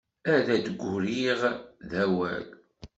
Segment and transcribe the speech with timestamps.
[0.35, 1.41] Ad d-griɣ
[1.89, 2.47] d awal.